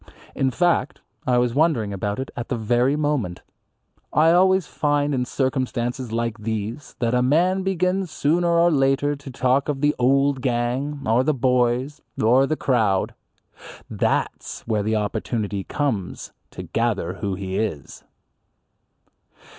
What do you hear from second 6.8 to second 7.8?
that a man